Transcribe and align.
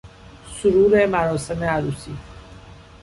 سرور 0.61 1.05
مراسم 1.05 1.63
عروسی 1.63 2.11